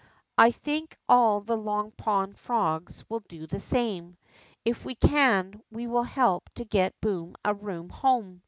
[0.35, 4.17] 1 think all the Long Pond frogs will do the same.
[4.65, 8.39] If we can, we will help to get Boom a Room home."